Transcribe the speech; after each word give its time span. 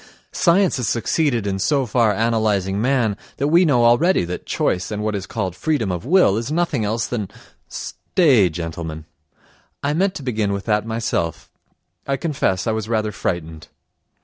"Science 0.31 0.77
has 0.77 0.87
succeeded 0.87 1.45
in 1.45 1.59
so 1.59 1.85
far 1.85 2.11
analysing 2.11 2.81
man 2.81 3.15
that 3.37 3.49
we 3.49 3.63
know 3.63 3.85
already 3.85 4.25
that 4.25 4.47
choice 4.47 4.89
and 4.89 5.03
what 5.03 5.13
is 5.13 5.27
called 5.27 5.55
freedom 5.55 5.91
of 5.91 6.07
will 6.07 6.37
is 6.37 6.51
nothing 6.51 6.83
else 6.83 7.05
than—" 7.05 7.29
Stay, 7.67 8.49
gentlemen, 8.49 9.05
I 9.83 9.93
meant 9.93 10.15
to 10.15 10.23
begin 10.23 10.53
with 10.53 10.65
that 10.65 10.87
myself 10.87 11.51
I 12.07 12.17
confess, 12.17 12.65
I 12.65 12.71
was 12.71 12.89
rather 12.89 13.11
frightened. 13.11 13.67